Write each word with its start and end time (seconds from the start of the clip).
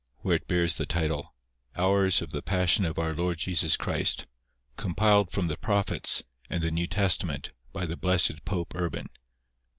where 0.21 0.37
it 0.37 0.47
bears 0.47 0.73
the 0.77 0.85
title, 0.87 1.35
"Hours 1.75 2.23
of 2.23 2.31
the 2.31 2.41
Passion 2.41 2.85
of 2.85 2.97
our 2.97 3.13
Lord 3.13 3.37
Jesus 3.37 3.75
Christ, 3.77 4.27
compiled 4.75 5.29
from 5.31 5.45
the 5.45 5.57
Prophets 5.57 6.23
and 6.49 6.63
the 6.63 6.71
New 6.71 6.87
Testament 6.87 7.53
by 7.71 7.85
the 7.85 7.95
Blessed 7.97 8.43
Pope 8.43 8.73
Urban" 8.73 9.03
_(_b. 9.05 9.09